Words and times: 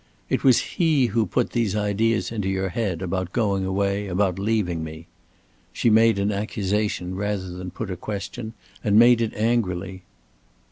"It 0.31 0.43
was 0.43 0.57
he 0.81 1.05
who 1.11 1.27
put 1.27 1.51
these 1.51 1.75
ideas 1.75 2.31
into 2.31 2.49
your 2.49 2.69
head 2.69 3.03
about 3.03 3.31
going 3.33 3.65
away, 3.65 4.07
about 4.07 4.39
leaving 4.39 4.83
me." 4.83 5.05
She 5.71 5.91
made 5.91 6.17
an 6.17 6.31
accusation 6.31 7.13
rather 7.13 7.51
than 7.51 7.69
put 7.69 7.91
a 7.91 7.95
question, 7.95 8.53
and 8.83 8.97
made 8.97 9.21
it 9.21 9.35
angrily. 9.35 10.01